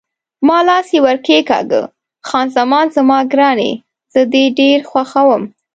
[0.47, 1.81] ما لاس یې ور کښېکاږه:
[2.27, 3.71] خان زمان زما ګرانې،
[4.13, 5.43] زه دې ډېر خوښوم.